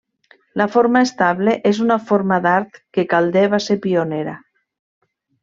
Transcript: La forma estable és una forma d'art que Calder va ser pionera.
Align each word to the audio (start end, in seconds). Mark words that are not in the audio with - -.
La 0.59 0.65
forma 0.75 1.03
estable 1.07 1.53
és 1.71 1.81
una 1.87 1.97
forma 2.07 2.39
d'art 2.47 2.81
que 2.99 3.07
Calder 3.13 3.45
va 3.53 3.61
ser 3.67 3.79
pionera. 3.85 4.35